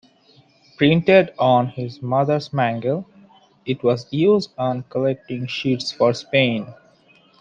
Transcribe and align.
Printed 0.77 1.31
on 1.37 1.67
his 1.67 2.01
mother's 2.01 2.51
mangle, 2.51 3.05
it 3.67 3.83
was 3.83 4.11
used 4.11 4.49
on 4.57 4.81
collecting 4.89 5.45
sheets 5.45 5.91
for 5.91 6.11
Spain. 6.15 6.73